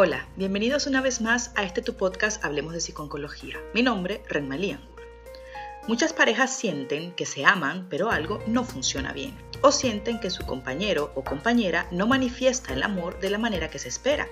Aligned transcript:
Hola, 0.00 0.28
bienvenidos 0.36 0.86
una 0.86 1.00
vez 1.00 1.20
más 1.20 1.50
a 1.56 1.64
este 1.64 1.82
tu 1.82 1.94
podcast 1.94 2.44
Hablemos 2.44 2.72
de 2.72 2.80
Psiconcología. 2.80 3.56
Mi 3.74 3.82
nombre, 3.82 4.22
Renmalí 4.28 4.78
Muchas 5.88 6.12
parejas 6.12 6.56
sienten 6.56 7.10
que 7.16 7.26
se 7.26 7.44
aman, 7.44 7.88
pero 7.90 8.12
algo 8.12 8.40
no 8.46 8.62
funciona 8.62 9.12
bien. 9.12 9.36
O 9.60 9.72
sienten 9.72 10.20
que 10.20 10.30
su 10.30 10.46
compañero 10.46 11.10
o 11.16 11.24
compañera 11.24 11.88
no 11.90 12.06
manifiesta 12.06 12.74
el 12.74 12.84
amor 12.84 13.18
de 13.18 13.30
la 13.30 13.38
manera 13.38 13.70
que 13.70 13.80
se 13.80 13.88
espera. 13.88 14.28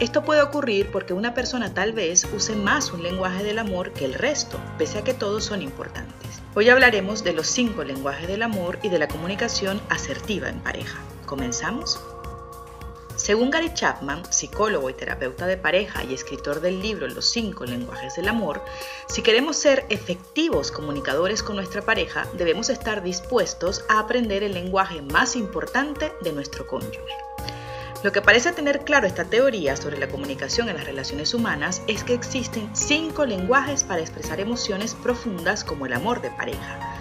Esto 0.00 0.24
puede 0.24 0.40
ocurrir 0.40 0.90
porque 0.90 1.12
una 1.12 1.34
persona 1.34 1.74
tal 1.74 1.92
vez 1.92 2.24
use 2.34 2.56
más 2.56 2.90
un 2.90 3.02
lenguaje 3.02 3.44
del 3.44 3.58
amor 3.58 3.92
que 3.92 4.06
el 4.06 4.14
resto, 4.14 4.58
pese 4.78 4.96
a 4.96 5.04
que 5.04 5.12
todos 5.12 5.44
son 5.44 5.60
importantes. 5.60 6.40
Hoy 6.54 6.70
hablaremos 6.70 7.22
de 7.22 7.34
los 7.34 7.48
cinco 7.48 7.84
lenguajes 7.84 8.28
del 8.28 8.42
amor 8.42 8.78
y 8.82 8.88
de 8.88 8.98
la 8.98 9.08
comunicación 9.08 9.78
asertiva 9.90 10.48
en 10.48 10.60
pareja. 10.60 10.98
¿Comenzamos? 11.26 12.00
Según 13.16 13.50
Gary 13.50 13.72
Chapman, 13.72 14.30
psicólogo 14.30 14.90
y 14.90 14.92
terapeuta 14.92 15.46
de 15.46 15.56
pareja 15.56 16.04
y 16.04 16.12
escritor 16.12 16.60
del 16.60 16.82
libro 16.82 17.08
Los 17.08 17.30
cinco 17.30 17.64
lenguajes 17.64 18.14
del 18.16 18.28
amor, 18.28 18.62
si 19.08 19.22
queremos 19.22 19.56
ser 19.56 19.86
efectivos 19.88 20.70
comunicadores 20.70 21.42
con 21.42 21.56
nuestra 21.56 21.80
pareja, 21.80 22.28
debemos 22.34 22.68
estar 22.68 23.02
dispuestos 23.02 23.84
a 23.88 24.00
aprender 24.00 24.42
el 24.42 24.52
lenguaje 24.52 25.00
más 25.00 25.34
importante 25.34 26.12
de 26.20 26.32
nuestro 26.32 26.66
cónyuge. 26.66 27.14
Lo 28.02 28.12
que 28.12 28.20
parece 28.20 28.52
tener 28.52 28.84
claro 28.84 29.06
esta 29.06 29.24
teoría 29.24 29.76
sobre 29.76 29.98
la 29.98 30.08
comunicación 30.08 30.68
en 30.68 30.76
las 30.76 30.84
relaciones 30.84 31.32
humanas 31.32 31.80
es 31.86 32.04
que 32.04 32.12
existen 32.12 32.76
cinco 32.76 33.24
lenguajes 33.24 33.82
para 33.82 34.02
expresar 34.02 34.40
emociones 34.40 34.94
profundas 34.94 35.64
como 35.64 35.86
el 35.86 35.94
amor 35.94 36.20
de 36.20 36.30
pareja 36.30 36.95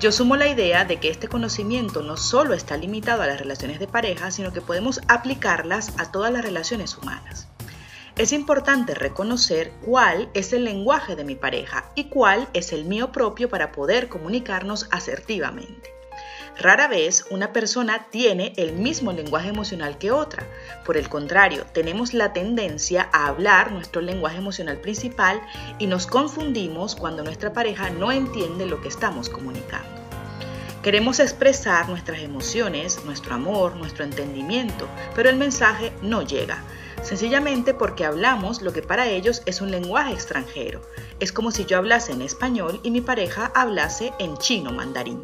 yo 0.00 0.12
sumo 0.12 0.36
la 0.36 0.48
idea 0.48 0.84
de 0.84 0.98
que 0.98 1.08
este 1.08 1.26
conocimiento 1.26 2.02
no 2.02 2.18
solo 2.18 2.52
está 2.52 2.76
limitado 2.76 3.22
a 3.22 3.26
las 3.26 3.40
relaciones 3.40 3.78
de 3.78 3.88
pareja, 3.88 4.30
sino 4.30 4.52
que 4.52 4.60
podemos 4.60 5.00
aplicarlas 5.08 5.94
a 5.98 6.12
todas 6.12 6.30
las 6.30 6.44
relaciones 6.44 6.96
humanas. 6.98 7.48
Es 8.16 8.32
importante 8.32 8.94
reconocer 8.94 9.72
cuál 9.84 10.28
es 10.34 10.52
el 10.52 10.64
lenguaje 10.64 11.16
de 11.16 11.24
mi 11.24 11.34
pareja 11.34 11.90
y 11.94 12.04
cuál 12.04 12.48
es 12.52 12.72
el 12.72 12.84
mío 12.84 13.10
propio 13.10 13.48
para 13.48 13.72
poder 13.72 14.08
comunicarnos 14.08 14.86
asertivamente. 14.90 15.95
Rara 16.58 16.88
vez 16.88 17.26
una 17.28 17.52
persona 17.52 18.06
tiene 18.10 18.54
el 18.56 18.72
mismo 18.72 19.12
lenguaje 19.12 19.50
emocional 19.50 19.98
que 19.98 20.10
otra. 20.10 20.46
Por 20.86 20.96
el 20.96 21.10
contrario, 21.10 21.66
tenemos 21.74 22.14
la 22.14 22.32
tendencia 22.32 23.10
a 23.12 23.26
hablar 23.26 23.72
nuestro 23.72 24.00
lenguaje 24.00 24.38
emocional 24.38 24.78
principal 24.78 25.42
y 25.78 25.86
nos 25.86 26.06
confundimos 26.06 26.96
cuando 26.96 27.22
nuestra 27.22 27.52
pareja 27.52 27.90
no 27.90 28.10
entiende 28.10 28.64
lo 28.64 28.80
que 28.80 28.88
estamos 28.88 29.28
comunicando. 29.28 30.00
Queremos 30.82 31.20
expresar 31.20 31.90
nuestras 31.90 32.20
emociones, 32.20 33.04
nuestro 33.04 33.34
amor, 33.34 33.76
nuestro 33.76 34.04
entendimiento, 34.04 34.88
pero 35.14 35.28
el 35.28 35.36
mensaje 35.36 35.92
no 36.00 36.22
llega, 36.22 36.62
sencillamente 37.02 37.74
porque 37.74 38.06
hablamos 38.06 38.62
lo 38.62 38.72
que 38.72 38.82
para 38.82 39.08
ellos 39.08 39.42
es 39.44 39.60
un 39.60 39.70
lenguaje 39.70 40.14
extranjero. 40.14 40.80
Es 41.20 41.32
como 41.32 41.50
si 41.50 41.66
yo 41.66 41.76
hablase 41.76 42.12
en 42.12 42.22
español 42.22 42.80
y 42.82 42.90
mi 42.90 43.02
pareja 43.02 43.52
hablase 43.54 44.14
en 44.18 44.38
chino 44.38 44.72
mandarín. 44.72 45.22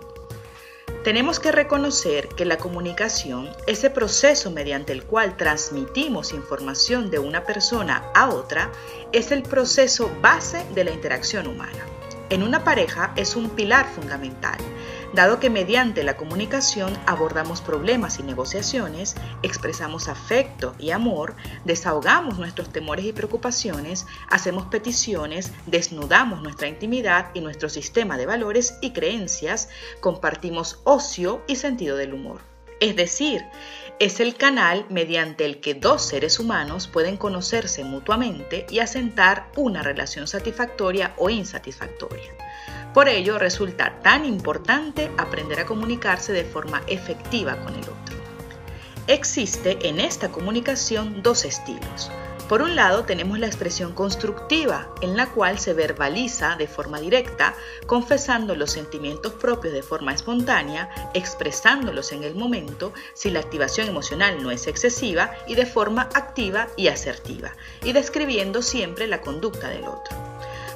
Tenemos 1.05 1.41
que 1.41 1.51
reconocer 1.51 2.29
que 2.29 2.45
la 2.45 2.59
comunicación, 2.59 3.51
ese 3.67 3.91
proceso 3.91 4.53
mediante 4.53 4.93
el 4.93 5.03
cual 5.03 5.37
transmitimos 5.37 6.33
información 6.33 7.11
de 7.11 7.19
una 7.19 7.45
persona 7.45 8.13
a 8.15 8.29
otra, 8.29 8.71
es 9.11 9.33
el 9.33 9.43
proceso 9.43 10.13
base 10.21 10.65
de 10.77 10.85
la 10.85 10.93
interacción 10.93 11.49
humana. 11.49 11.85
En 12.31 12.45
una 12.45 12.63
pareja 12.63 13.13
es 13.17 13.35
un 13.35 13.51
pilar 13.51 13.87
fundamental 13.93 14.59
dado 15.13 15.39
que 15.39 15.51
mediante 15.51 16.03
la 16.03 16.17
comunicación 16.17 16.97
abordamos 17.07 17.61
problemas 17.61 18.19
y 18.19 18.23
negociaciones, 18.23 19.15
expresamos 19.43 20.09
afecto 20.09 20.75
y 20.79 20.91
amor, 20.91 21.37
desahogamos 21.65 22.39
nuestros 22.39 22.71
temores 22.71 23.05
y 23.05 23.13
preocupaciones, 23.13 24.07
hacemos 24.31 24.67
peticiones, 24.67 25.53
desnudamos 25.67 26.43
nuestra 26.43 26.69
intimidad 26.69 27.31
y 27.35 27.41
nuestro 27.41 27.69
sistema 27.69 28.17
de 28.17 28.27
valores 28.27 28.79
y 28.81 28.93
creencias, 28.93 29.69
compartimos 30.01 30.81
ocio 30.85 31.43
y 31.47 31.57
sentido 31.57 31.97
del 31.97 32.15
humor. 32.15 32.41
Es 32.81 32.97
decir, 32.97 33.45
es 34.01 34.19
el 34.19 34.35
canal 34.35 34.87
mediante 34.89 35.45
el 35.45 35.61
que 35.61 35.75
dos 35.75 36.03
seres 36.03 36.41
humanos 36.41 36.89
pueden 36.89 37.17
conocerse 37.17 37.85
mutuamente 37.85 38.67
y 38.69 38.81
asentar 38.81 39.47
una 39.55 39.83
relación 39.83 40.27
satisfactoria 40.27 41.15
o 41.17 41.31
insatisfactoria. 41.31 42.33
Por 42.95 43.09
ello 43.09 43.39
resulta 43.39 44.01
tan 44.03 44.27
importante 44.27 45.11
aprender 45.17 45.61
a 45.61 45.67
comunicarse 45.67 46.33
de 46.33 46.45
forma 46.45 46.83
efectiva 46.87 47.57
con 47.57 47.75
el 47.75 47.81
otro. 47.81 48.17
Existe 49.07 49.89
en 49.89 49.99
esta 49.99 50.31
comunicación 50.31 51.23
dos 51.23 51.45
estilos. 51.45 52.11
Por 52.49 52.61
un 52.61 52.77
lado 52.77 53.05
tenemos 53.05 53.39
la 53.39 53.47
expresión 53.47 53.95
constructiva, 53.95 54.95
en 55.01 55.17
la 55.17 55.31
cual 55.31 55.59
se 55.59 55.73
verbaliza 55.73 56.57
de 56.57 56.67
forma 56.67 57.01
directa, 57.01 57.55
confesando 57.87 58.55
los 58.55 58.73
sentimientos 58.73 59.33
propios 59.33 59.73
de 59.73 59.83
forma 59.83 60.13
espontánea, 60.13 60.91
expresándolos 61.15 62.13
en 62.13 62.25
el 62.25 62.35
momento 62.35 62.93
si 63.15 63.31
la 63.31 63.41
activación 63.41 63.89
emocional 63.89 64.43
no 64.43 64.51
es 64.51 64.67
excesiva 64.67 65.33
y 65.47 65.55
de 65.55 65.65
forma 65.65 66.11
activa 66.15 66.69
y 66.77 66.89
asertiva, 66.89 67.53
y 67.83 67.93
describiendo 67.93 68.61
siempre 68.61 69.07
la 69.07 69.23
conducta 69.23 69.71
del 69.71 69.85
otro. 69.85 70.32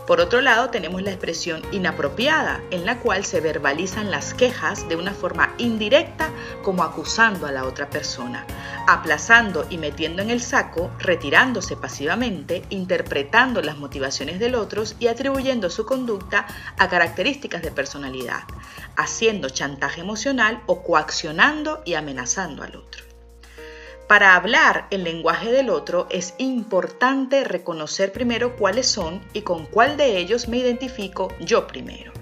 Por 0.06 0.20
otro 0.20 0.40
lado, 0.40 0.70
tenemos 0.70 1.02
la 1.02 1.10
expresión 1.10 1.62
inapropiada, 1.72 2.62
en 2.70 2.86
la 2.86 3.00
cual 3.00 3.24
se 3.24 3.40
verbalizan 3.40 4.12
las 4.12 4.34
quejas 4.34 4.88
de 4.88 4.94
una 4.94 5.12
forma 5.12 5.52
indirecta 5.58 6.30
como 6.62 6.84
acusando 6.84 7.44
a 7.46 7.50
la 7.50 7.64
otra 7.64 7.90
persona, 7.90 8.46
aplazando 8.86 9.66
y 9.68 9.78
metiendo 9.78 10.22
en 10.22 10.30
el 10.30 10.40
saco, 10.40 10.92
retirándose 11.00 11.76
pasivamente, 11.76 12.62
interpretando 12.70 13.62
las 13.62 13.78
motivaciones 13.78 14.38
del 14.38 14.54
otro 14.54 14.84
y 15.00 15.08
atribuyendo 15.08 15.70
su 15.70 15.84
conducta 15.84 16.46
a 16.78 16.88
características 16.88 17.62
de 17.62 17.72
personalidad, 17.72 18.44
haciendo 18.94 19.48
chantaje 19.48 20.02
emocional 20.02 20.62
o 20.66 20.84
coaccionando 20.84 21.82
y 21.84 21.94
amenazando 21.94 22.62
al 22.62 22.76
otro. 22.76 23.05
Para 24.08 24.36
hablar 24.36 24.86
el 24.90 25.02
lenguaje 25.02 25.50
del 25.50 25.68
otro 25.68 26.06
es 26.10 26.34
importante 26.38 27.42
reconocer 27.42 28.12
primero 28.12 28.56
cuáles 28.56 28.86
son 28.86 29.20
y 29.32 29.42
con 29.42 29.66
cuál 29.66 29.96
de 29.96 30.16
ellos 30.18 30.46
me 30.46 30.58
identifico 30.58 31.34
yo 31.40 31.66
primero. 31.66 32.12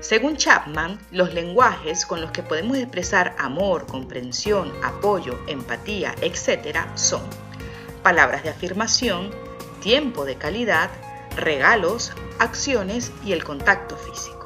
Según 0.00 0.36
Chapman, 0.36 0.98
los 1.12 1.32
lenguajes 1.32 2.06
con 2.06 2.20
los 2.20 2.32
que 2.32 2.42
podemos 2.42 2.76
expresar 2.76 3.36
amor, 3.38 3.86
comprensión, 3.86 4.72
apoyo, 4.82 5.38
empatía, 5.46 6.12
etc. 6.22 6.76
son 6.96 7.22
palabras 8.02 8.42
de 8.42 8.50
afirmación, 8.50 9.30
tiempo 9.80 10.24
de 10.24 10.34
calidad, 10.34 10.90
regalos, 11.36 12.12
acciones 12.40 13.12
y 13.24 13.30
el 13.30 13.44
contacto 13.44 13.96
físico. 13.96 14.41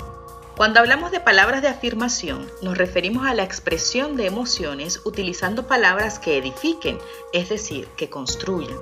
Cuando 0.56 0.80
hablamos 0.80 1.10
de 1.10 1.20
palabras 1.20 1.60
de 1.60 1.68
afirmación, 1.68 2.50
nos 2.62 2.78
referimos 2.78 3.26
a 3.26 3.34
la 3.34 3.42
expresión 3.42 4.16
de 4.16 4.24
emociones 4.24 5.02
utilizando 5.04 5.66
palabras 5.66 6.18
que 6.18 6.38
edifiquen, 6.38 6.98
es 7.34 7.50
decir, 7.50 7.88
que 7.96 8.08
construyan. 8.08 8.78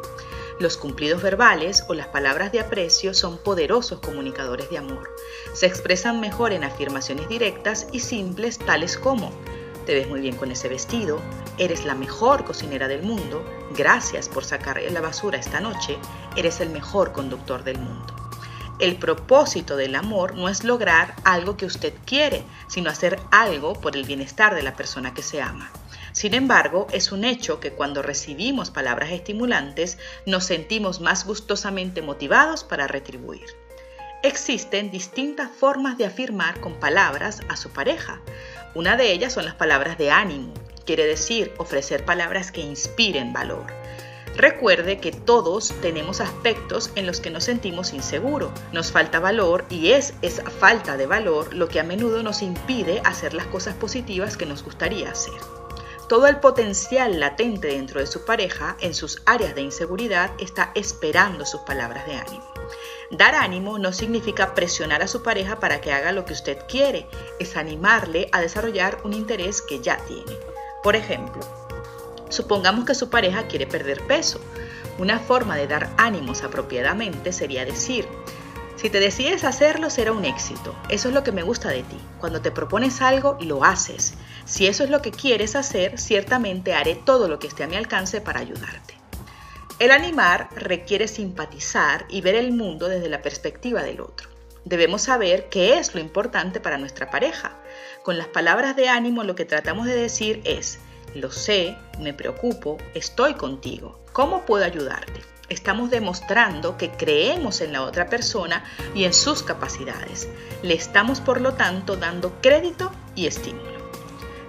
Los 0.60 0.76
cumplidos 0.76 1.20
verbales 1.20 1.84
o 1.88 1.94
las 1.94 2.06
palabras 2.06 2.52
de 2.52 2.60
aprecio 2.60 3.12
son 3.12 3.38
poderosos 3.38 3.98
comunicadores 3.98 4.70
de 4.70 4.78
amor. 4.78 5.10
Se 5.52 5.66
expresan 5.66 6.20
mejor 6.20 6.52
en 6.52 6.62
afirmaciones 6.62 7.28
directas 7.28 7.88
y 7.90 7.98
simples 7.98 8.58
tales 8.58 8.96
como 8.96 9.32
te 9.84 9.94
ves 9.94 10.08
muy 10.08 10.20
bien 10.20 10.36
con 10.36 10.50
ese 10.50 10.68
vestido, 10.68 11.20
eres 11.58 11.84
la 11.84 11.94
mejor 11.94 12.44
cocinera 12.44 12.88
del 12.88 13.02
mundo, 13.02 13.44
gracias 13.76 14.30
por 14.30 14.44
sacar 14.44 14.80
la 14.80 15.00
basura 15.02 15.38
esta 15.38 15.60
noche, 15.60 15.98
eres 16.36 16.60
el 16.60 16.70
mejor 16.70 17.12
conductor 17.12 17.64
del 17.64 17.78
mundo. 17.78 18.23
El 18.80 18.96
propósito 18.96 19.76
del 19.76 19.94
amor 19.94 20.34
no 20.34 20.48
es 20.48 20.64
lograr 20.64 21.14
algo 21.24 21.56
que 21.56 21.66
usted 21.66 21.94
quiere, 22.04 22.42
sino 22.66 22.90
hacer 22.90 23.20
algo 23.30 23.74
por 23.74 23.96
el 23.96 24.04
bienestar 24.04 24.54
de 24.54 24.62
la 24.62 24.74
persona 24.74 25.14
que 25.14 25.22
se 25.22 25.40
ama. 25.40 25.70
Sin 26.12 26.34
embargo, 26.34 26.88
es 26.92 27.12
un 27.12 27.24
hecho 27.24 27.60
que 27.60 27.72
cuando 27.72 28.02
recibimos 28.02 28.70
palabras 28.70 29.10
estimulantes 29.10 29.98
nos 30.26 30.44
sentimos 30.44 31.00
más 31.00 31.24
gustosamente 31.24 32.02
motivados 32.02 32.64
para 32.64 32.88
retribuir. 32.88 33.46
Existen 34.24 34.90
distintas 34.90 35.50
formas 35.50 35.98
de 35.98 36.06
afirmar 36.06 36.60
con 36.60 36.74
palabras 36.74 37.42
a 37.48 37.56
su 37.56 37.70
pareja. 37.70 38.20
Una 38.74 38.96
de 38.96 39.12
ellas 39.12 39.32
son 39.32 39.44
las 39.44 39.54
palabras 39.54 39.98
de 39.98 40.10
ánimo, 40.10 40.52
quiere 40.84 41.06
decir 41.06 41.52
ofrecer 41.58 42.04
palabras 42.04 42.50
que 42.50 42.60
inspiren 42.60 43.32
valor. 43.32 43.66
Recuerde 44.36 44.98
que 44.98 45.12
todos 45.12 45.72
tenemos 45.80 46.20
aspectos 46.20 46.90
en 46.96 47.06
los 47.06 47.20
que 47.20 47.30
nos 47.30 47.44
sentimos 47.44 47.92
inseguros, 47.92 48.50
nos 48.72 48.90
falta 48.90 49.20
valor 49.20 49.64
y 49.70 49.92
es 49.92 50.14
esa 50.22 50.50
falta 50.50 50.96
de 50.96 51.06
valor 51.06 51.54
lo 51.54 51.68
que 51.68 51.78
a 51.78 51.84
menudo 51.84 52.22
nos 52.22 52.42
impide 52.42 53.00
hacer 53.04 53.32
las 53.32 53.46
cosas 53.46 53.76
positivas 53.76 54.36
que 54.36 54.46
nos 54.46 54.64
gustaría 54.64 55.10
hacer. 55.10 55.34
Todo 56.08 56.26
el 56.26 56.38
potencial 56.38 57.18
latente 57.20 57.68
dentro 57.68 58.00
de 58.00 58.06
su 58.06 58.24
pareja 58.24 58.76
en 58.80 58.92
sus 58.92 59.22
áreas 59.24 59.54
de 59.54 59.62
inseguridad 59.62 60.32
está 60.38 60.72
esperando 60.74 61.46
sus 61.46 61.60
palabras 61.62 62.04
de 62.06 62.16
ánimo. 62.16 62.44
Dar 63.10 63.34
ánimo 63.34 63.78
no 63.78 63.92
significa 63.92 64.54
presionar 64.54 65.02
a 65.02 65.08
su 65.08 65.22
pareja 65.22 65.60
para 65.60 65.80
que 65.80 65.92
haga 65.92 66.12
lo 66.12 66.24
que 66.24 66.32
usted 66.32 66.58
quiere, 66.68 67.06
es 67.38 67.56
animarle 67.56 68.28
a 68.32 68.40
desarrollar 68.40 68.98
un 69.04 69.12
interés 69.12 69.62
que 69.62 69.80
ya 69.80 69.96
tiene. 70.06 70.36
Por 70.82 70.96
ejemplo, 70.96 71.40
Supongamos 72.34 72.84
que 72.84 72.96
su 72.96 73.10
pareja 73.10 73.46
quiere 73.46 73.68
perder 73.68 74.04
peso. 74.08 74.40
Una 74.98 75.20
forma 75.20 75.56
de 75.56 75.68
dar 75.68 75.90
ánimos 75.96 76.42
apropiadamente 76.42 77.32
sería 77.32 77.64
decir, 77.64 78.08
si 78.74 78.90
te 78.90 78.98
decides 78.98 79.44
hacerlo 79.44 79.88
será 79.88 80.10
un 80.10 80.24
éxito. 80.24 80.74
Eso 80.88 81.08
es 81.08 81.14
lo 81.14 81.22
que 81.22 81.30
me 81.30 81.44
gusta 81.44 81.68
de 81.68 81.84
ti. 81.84 81.96
Cuando 82.18 82.40
te 82.42 82.50
propones 82.50 83.00
algo, 83.02 83.38
lo 83.40 83.64
haces. 83.64 84.14
Si 84.44 84.66
eso 84.66 84.82
es 84.82 84.90
lo 84.90 85.00
que 85.00 85.12
quieres 85.12 85.54
hacer, 85.54 85.98
ciertamente 85.98 86.74
haré 86.74 86.96
todo 86.96 87.28
lo 87.28 87.38
que 87.38 87.46
esté 87.46 87.62
a 87.62 87.68
mi 87.68 87.76
alcance 87.76 88.20
para 88.20 88.40
ayudarte. 88.40 88.94
El 89.78 89.92
animar 89.92 90.48
requiere 90.56 91.06
simpatizar 91.06 92.04
y 92.08 92.20
ver 92.20 92.34
el 92.34 92.52
mundo 92.52 92.88
desde 92.88 93.08
la 93.08 93.22
perspectiva 93.22 93.82
del 93.82 94.00
otro. 94.00 94.28
Debemos 94.64 95.02
saber 95.02 95.48
qué 95.50 95.78
es 95.78 95.94
lo 95.94 96.00
importante 96.00 96.58
para 96.58 96.78
nuestra 96.78 97.10
pareja. 97.10 97.56
Con 98.02 98.18
las 98.18 98.28
palabras 98.28 98.74
de 98.74 98.88
ánimo 98.88 99.22
lo 99.22 99.36
que 99.36 99.44
tratamos 99.44 99.86
de 99.86 99.94
decir 99.94 100.42
es, 100.44 100.80
lo 101.14 101.30
sé, 101.30 101.76
me 101.98 102.12
preocupo, 102.12 102.78
estoy 102.94 103.34
contigo, 103.34 104.00
¿cómo 104.12 104.44
puedo 104.44 104.64
ayudarte? 104.64 105.22
Estamos 105.48 105.90
demostrando 105.90 106.76
que 106.76 106.90
creemos 106.90 107.60
en 107.60 107.72
la 107.72 107.82
otra 107.82 108.08
persona 108.08 108.64
y 108.94 109.04
en 109.04 109.12
sus 109.12 109.42
capacidades. 109.42 110.28
Le 110.62 110.74
estamos, 110.74 111.20
por 111.20 111.40
lo 111.40 111.54
tanto, 111.54 111.96
dando 111.96 112.32
crédito 112.40 112.90
y 113.14 113.26
estímulo. 113.26 113.74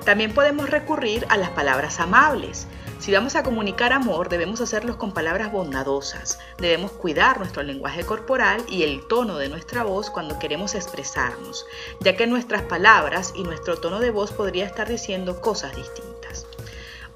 También 0.06 0.34
podemos 0.34 0.70
recurrir 0.70 1.26
a 1.30 1.38
las 1.38 1.50
palabras 1.50 2.00
amables. 2.00 2.68
Si 3.00 3.12
vamos 3.12 3.36
a 3.36 3.44
comunicar 3.44 3.92
amor, 3.92 4.30
debemos 4.30 4.62
hacerlo 4.62 4.98
con 4.98 5.12
palabras 5.12 5.52
bondadosas. 5.52 6.40
Debemos 6.60 6.92
cuidar 6.92 7.40
nuestro 7.40 7.62
lenguaje 7.62 8.06
corporal 8.06 8.64
y 8.70 8.84
el 8.84 9.06
tono 9.08 9.38
de 9.38 9.50
nuestra 9.50 9.84
voz 9.84 10.10
cuando 10.10 10.40
queremos 10.40 10.76
expresarnos, 10.76 11.66
ya 12.00 12.16
que 12.16 12.26
nuestras 12.26 12.62
palabras 12.62 13.34
y 13.36 13.44
nuestro 13.44 13.78
tono 13.78 14.00
de 14.00 14.12
voz 14.12 14.32
podría 14.32 14.66
estar 14.66 14.88
diciendo 14.88 15.42
cosas 15.42 15.76
distintas. 15.76 16.15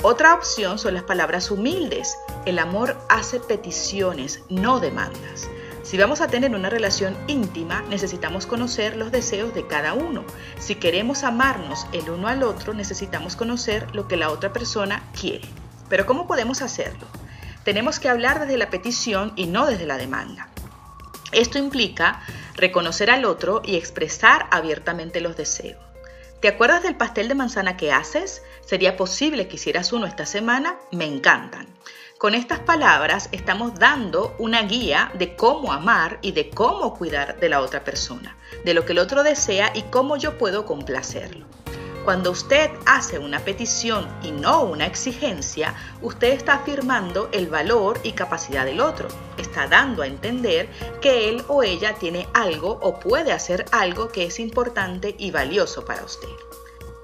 Otra 0.02 0.34
opción 0.34 0.80
son 0.80 0.94
las 0.94 1.04
palabras 1.04 1.52
humildes. 1.52 2.18
El 2.46 2.60
amor 2.60 2.98
hace 3.10 3.42
peticiones, 3.42 4.42
no 4.48 4.80
demandas. 4.80 5.50
Si 5.84 5.98
vamos 5.98 6.22
a 6.22 6.28
tener 6.28 6.56
una 6.56 6.70
relación 6.70 7.18
íntima, 7.28 7.82
necesitamos 7.90 8.46
conocer 8.46 8.96
los 8.96 9.12
deseos 9.12 9.54
de 9.54 9.68
cada 9.68 9.94
uno. 9.94 10.24
Si 10.58 10.76
queremos 10.76 11.26
amarnos 11.26 11.86
el 11.92 12.10
uno 12.10 12.30
al 12.30 12.44
otro, 12.44 12.74
necesitamos 12.74 13.36
conocer 13.36 13.94
lo 13.94 14.08
que 14.08 14.16
la 14.16 14.32
otra 14.32 14.54
persona 14.54 15.04
quiere. 15.20 15.50
Pero 15.90 16.06
¿cómo 16.06 16.28
podemos 16.28 16.62
hacerlo? 16.62 17.06
Tenemos 17.66 18.00
que 18.00 18.08
hablar 18.08 18.40
desde 18.40 18.58
la 18.58 18.70
petición 18.70 19.34
y 19.36 19.48
no 19.48 19.66
desde 19.66 19.86
la 19.86 19.98
demanda. 19.98 20.48
Esto 21.34 21.58
implica 21.58 22.22
reconocer 22.56 23.12
al 23.12 23.26
otro 23.26 23.62
y 23.66 23.76
expresar 23.76 24.48
abiertamente 24.50 25.20
los 25.20 25.36
deseos. 25.36 25.89
¿Te 26.40 26.48
acuerdas 26.48 26.84
del 26.84 26.96
pastel 26.96 27.28
de 27.28 27.36
manzana 27.36 27.76
que 27.76 27.92
haces? 27.92 28.44
¿Sería 28.66 28.96
posible 28.96 29.50
que 29.50 29.58
hicieras 29.58 29.92
uno 29.92 30.06
esta 30.06 30.26
semana? 30.26 30.78
Me 30.90 31.04
encantan. 31.04 31.68
Con 32.18 32.34
estas 32.34 32.60
palabras 32.60 33.28
estamos 33.34 33.76
dando 33.76 34.36
una 34.40 34.62
guía 34.62 35.12
de 35.16 35.36
cómo 35.36 35.74
amar 35.74 36.18
y 36.22 36.32
de 36.32 36.50
cómo 36.50 36.98
cuidar 36.98 37.42
de 37.42 37.50
la 37.50 37.60
otra 37.60 37.84
persona, 37.84 38.38
de 38.64 38.74
lo 38.74 38.86
que 38.86 38.94
el 38.94 39.00
otro 39.00 39.24
desea 39.24 39.74
y 39.76 39.82
cómo 39.84 40.16
yo 40.16 40.38
puedo 40.38 40.66
complacerlo. 40.66 41.46
Cuando 42.10 42.32
usted 42.32 42.72
hace 42.88 43.20
una 43.20 43.38
petición 43.38 44.10
y 44.24 44.32
no 44.32 44.64
una 44.64 44.88
exigencia, 44.88 45.76
usted 46.02 46.30
está 46.30 46.56
afirmando 46.56 47.30
el 47.32 47.46
valor 47.50 48.00
y 48.02 48.14
capacidad 48.14 48.66
del 48.66 48.82
otro. 48.82 49.10
Está 49.38 49.68
dando 49.68 50.02
a 50.02 50.08
entender 50.08 50.68
que 51.02 51.30
él 51.30 51.44
o 51.48 51.62
ella 51.62 51.94
tiene 52.00 52.28
algo 52.34 52.80
o 52.82 53.00
puede 53.00 53.32
hacer 53.32 53.66
algo 53.72 54.08
que 54.08 54.26
es 54.26 54.40
importante 54.40 55.14
y 55.20 55.30
valioso 55.30 55.86
para 55.86 56.04
usted. 56.04 56.30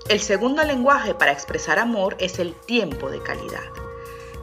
El 0.09 0.21
segundo 0.21 0.63
lenguaje 0.63 1.13
para 1.13 1.33
expresar 1.33 1.77
amor 1.77 2.17
es 2.19 2.39
el 2.39 2.55
tiempo 2.55 3.11
de 3.11 3.21
calidad. 3.21 3.69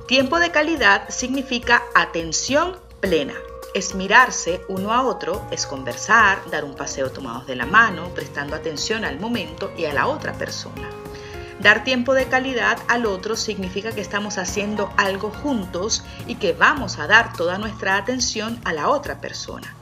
Tiempo 0.07 0.39
de 0.39 0.53
calidad 0.53 1.09
significa 1.09 1.83
atención 1.93 2.79
plena, 3.01 3.35
es 3.75 3.95
mirarse 3.95 4.63
uno 4.69 4.93
a 4.93 5.03
otro, 5.03 5.47
es 5.51 5.67
conversar, 5.67 6.39
dar 6.51 6.65
un 6.65 6.75
paseo 6.75 7.11
tomados 7.11 7.47
de 7.47 7.57
la 7.57 7.67
mano, 7.67 8.09
prestando 8.15 8.55
atención 8.55 9.05
al 9.05 9.19
momento 9.19 9.73
y 9.77 9.87
a 9.87 9.95
la 9.95 10.07
otra 10.07 10.35
persona. 10.35 10.91
Dar 11.61 11.85
tiempo 11.85 12.13
de 12.13 12.27
calidad 12.27 12.79
al 12.89 13.07
otro 13.07 13.37
significa 13.37 13.93
que 13.93 14.01
estamos 14.01 14.37
haciendo 14.37 14.93
algo 14.97 15.31
juntos 15.31 16.05
y 16.27 16.35
que 16.35 16.53
vamos 16.53 16.99
a 16.99 17.07
dar 17.07 17.33
toda 17.35 17.57
nuestra 17.59 17.97
atención 17.97 18.61
a 18.65 18.73
la 18.73 18.89
otra 18.89 19.21
persona. 19.21 19.75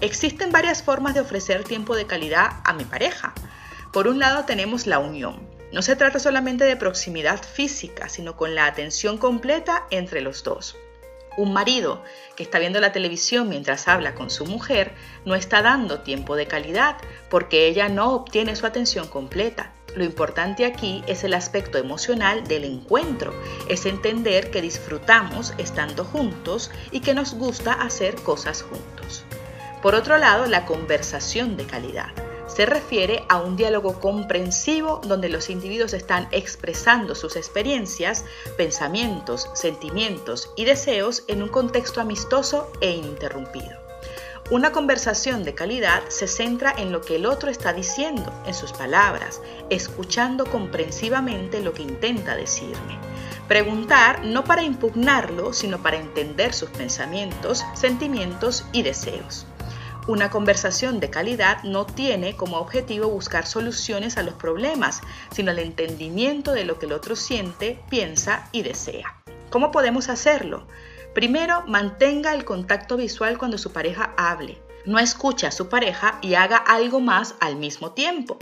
Existen 0.00 0.50
varias 0.50 0.82
formas 0.82 1.14
de 1.14 1.20
ofrecer 1.20 1.64
tiempo 1.64 1.94
de 1.94 2.06
calidad 2.06 2.60
a 2.64 2.72
mi 2.72 2.84
pareja. 2.84 3.34
Por 3.92 4.08
un 4.08 4.18
lado 4.18 4.44
tenemos 4.44 4.86
la 4.86 4.98
unión. 4.98 5.38
No 5.72 5.82
se 5.82 5.96
trata 5.96 6.18
solamente 6.18 6.64
de 6.64 6.76
proximidad 6.76 7.42
física, 7.42 8.08
sino 8.08 8.36
con 8.36 8.54
la 8.54 8.66
atención 8.66 9.18
completa 9.18 9.86
entre 9.90 10.20
los 10.20 10.42
dos. 10.42 10.76
Un 11.36 11.52
marido 11.52 12.02
que 12.34 12.42
está 12.42 12.58
viendo 12.58 12.80
la 12.80 12.92
televisión 12.92 13.48
mientras 13.48 13.88
habla 13.88 14.14
con 14.14 14.30
su 14.30 14.46
mujer 14.46 14.94
no 15.24 15.34
está 15.34 15.62
dando 15.62 16.00
tiempo 16.00 16.34
de 16.34 16.46
calidad 16.46 16.96
porque 17.28 17.66
ella 17.66 17.88
no 17.88 18.14
obtiene 18.14 18.56
su 18.56 18.66
atención 18.66 19.06
completa. 19.08 19.72
Lo 19.94 20.04
importante 20.04 20.64
aquí 20.64 21.02
es 21.06 21.24
el 21.24 21.34
aspecto 21.34 21.78
emocional 21.78 22.46
del 22.46 22.64
encuentro, 22.64 23.34
es 23.68 23.86
entender 23.86 24.50
que 24.50 24.62
disfrutamos 24.62 25.54
estando 25.58 26.04
juntos 26.04 26.70
y 26.90 27.00
que 27.00 27.14
nos 27.14 27.34
gusta 27.34 27.72
hacer 27.72 28.14
cosas 28.16 28.62
juntos. 28.62 29.24
Por 29.82 29.94
otro 29.94 30.18
lado, 30.18 30.46
la 30.46 30.66
conversación 30.66 31.56
de 31.56 31.64
calidad 31.64 32.25
se 32.56 32.64
refiere 32.64 33.22
a 33.28 33.36
un 33.36 33.54
diálogo 33.54 34.00
comprensivo 34.00 35.02
donde 35.06 35.28
los 35.28 35.50
individuos 35.50 35.92
están 35.92 36.26
expresando 36.30 37.14
sus 37.14 37.36
experiencias, 37.36 38.24
pensamientos, 38.56 39.50
sentimientos 39.52 40.50
y 40.56 40.64
deseos 40.64 41.24
en 41.28 41.42
un 41.42 41.50
contexto 41.50 42.00
amistoso 42.00 42.72
e 42.80 42.92
ininterrumpido. 42.92 43.76
Una 44.50 44.72
conversación 44.72 45.44
de 45.44 45.54
calidad 45.54 46.02
se 46.08 46.28
centra 46.28 46.72
en 46.78 46.92
lo 46.92 47.02
que 47.02 47.16
el 47.16 47.26
otro 47.26 47.50
está 47.50 47.74
diciendo, 47.74 48.32
en 48.46 48.54
sus 48.54 48.72
palabras, 48.72 49.42
escuchando 49.68 50.46
comprensivamente 50.46 51.60
lo 51.60 51.74
que 51.74 51.82
intenta 51.82 52.36
decirme. 52.36 52.98
Preguntar 53.48 54.24
no 54.24 54.44
para 54.44 54.62
impugnarlo, 54.62 55.52
sino 55.52 55.82
para 55.82 55.98
entender 55.98 56.54
sus 56.54 56.70
pensamientos, 56.70 57.66
sentimientos 57.74 58.64
y 58.72 58.80
deseos. 58.80 59.44
Una 60.08 60.30
conversación 60.30 61.00
de 61.00 61.10
calidad 61.10 61.64
no 61.64 61.84
tiene 61.84 62.36
como 62.36 62.58
objetivo 62.58 63.08
buscar 63.08 63.44
soluciones 63.44 64.16
a 64.16 64.22
los 64.22 64.34
problemas, 64.34 65.00
sino 65.32 65.50
el 65.50 65.58
entendimiento 65.58 66.52
de 66.52 66.64
lo 66.64 66.78
que 66.78 66.86
el 66.86 66.92
otro 66.92 67.16
siente, 67.16 67.80
piensa 67.90 68.48
y 68.52 68.62
desea. 68.62 69.20
¿Cómo 69.50 69.72
podemos 69.72 70.08
hacerlo? 70.08 70.68
Primero, 71.12 71.64
mantenga 71.66 72.34
el 72.34 72.44
contacto 72.44 72.96
visual 72.96 73.36
cuando 73.36 73.58
su 73.58 73.72
pareja 73.72 74.14
hable. 74.16 74.62
No 74.84 75.00
escuche 75.00 75.48
a 75.48 75.50
su 75.50 75.68
pareja 75.68 76.20
y 76.22 76.34
haga 76.34 76.58
algo 76.58 77.00
más 77.00 77.34
al 77.40 77.56
mismo 77.56 77.90
tiempo. 77.90 78.38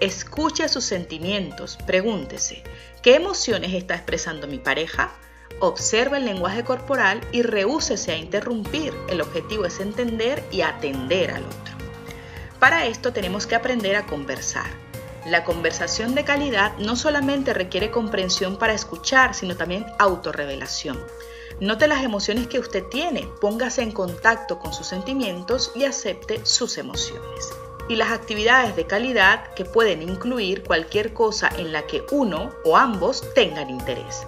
Escuche 0.00 0.68
sus 0.68 0.84
sentimientos. 0.84 1.78
Pregúntese, 1.86 2.62
¿qué 3.00 3.14
emociones 3.14 3.72
está 3.72 3.94
expresando 3.94 4.46
mi 4.48 4.58
pareja? 4.58 5.12
Observa 5.60 6.18
el 6.18 6.26
lenguaje 6.26 6.64
corporal 6.64 7.20
y 7.32 7.42
rehúsese 7.42 8.12
a 8.12 8.18
interrumpir. 8.18 8.94
El 9.08 9.20
objetivo 9.20 9.64
es 9.64 9.80
entender 9.80 10.44
y 10.50 10.60
atender 10.60 11.30
al 11.30 11.44
otro. 11.44 11.74
Para 12.58 12.86
esto 12.86 13.12
tenemos 13.12 13.46
que 13.46 13.54
aprender 13.54 13.96
a 13.96 14.06
conversar. 14.06 14.66
La 15.26 15.44
conversación 15.44 16.14
de 16.14 16.24
calidad 16.24 16.76
no 16.78 16.94
solamente 16.94 17.52
requiere 17.52 17.90
comprensión 17.90 18.58
para 18.58 18.74
escuchar, 18.74 19.34
sino 19.34 19.56
también 19.56 19.84
autorrevelación. 19.98 21.02
Note 21.58 21.88
las 21.88 22.04
emociones 22.04 22.46
que 22.48 22.58
usted 22.58 22.84
tiene, 22.84 23.28
póngase 23.40 23.82
en 23.82 23.90
contacto 23.90 24.58
con 24.58 24.72
sus 24.72 24.86
sentimientos 24.86 25.72
y 25.74 25.84
acepte 25.84 26.44
sus 26.44 26.78
emociones. 26.78 27.50
Y 27.88 27.96
las 27.96 28.12
actividades 28.12 28.76
de 28.76 28.86
calidad 28.86 29.52
que 29.54 29.64
pueden 29.64 30.02
incluir 30.02 30.62
cualquier 30.62 31.12
cosa 31.12 31.50
en 31.56 31.72
la 31.72 31.86
que 31.86 32.04
uno 32.10 32.50
o 32.64 32.76
ambos 32.76 33.24
tengan 33.34 33.70
interés. 33.70 34.26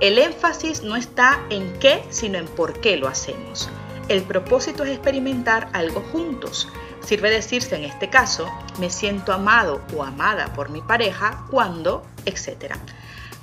El 0.00 0.18
énfasis 0.18 0.82
no 0.82 0.96
está 0.96 1.44
en 1.50 1.78
qué, 1.78 2.02
sino 2.08 2.38
en 2.38 2.46
por 2.46 2.80
qué 2.80 2.96
lo 2.96 3.06
hacemos. 3.06 3.68
El 4.08 4.22
propósito 4.22 4.82
es 4.84 4.92
experimentar 4.92 5.68
algo 5.74 6.00
juntos. 6.00 6.68
Sirve 7.04 7.30
decirse 7.30 7.76
en 7.76 7.84
este 7.84 8.08
caso, 8.08 8.50
me 8.78 8.88
siento 8.88 9.34
amado 9.34 9.82
o 9.94 10.02
amada 10.02 10.54
por 10.54 10.70
mi 10.70 10.80
pareja 10.80 11.44
cuando, 11.50 12.02
etc. 12.24 12.76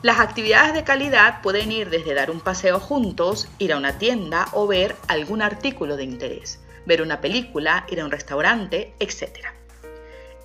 Las 0.01 0.19
actividades 0.19 0.73
de 0.73 0.83
calidad 0.83 1.43
pueden 1.43 1.71
ir 1.71 1.91
desde 1.91 2.15
dar 2.15 2.31
un 2.31 2.39
paseo 2.39 2.79
juntos, 2.79 3.47
ir 3.59 3.71
a 3.71 3.77
una 3.77 3.99
tienda 3.99 4.47
o 4.51 4.65
ver 4.65 4.95
algún 5.07 5.43
artículo 5.43 5.95
de 5.95 6.05
interés, 6.05 6.59
ver 6.87 7.03
una 7.03 7.21
película, 7.21 7.85
ir 7.87 8.01
a 8.01 8.05
un 8.05 8.11
restaurante, 8.11 8.95
etc. 8.99 9.45